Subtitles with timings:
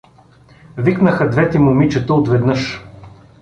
[0.77, 2.81] —викнаха двете момичета отведнъж.